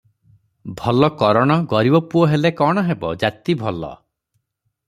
ଭଲ 0.79 1.09
କରଣ, 1.19 1.57
ଗରିବ 1.75 2.01
ପୁଅ 2.15 2.25
ହେଲେ 2.33 2.53
କ’ଣ 2.63 2.87
ହେବ, 2.89 3.15
ଜାତି 3.25 3.59
ଭଲ। 3.63 3.93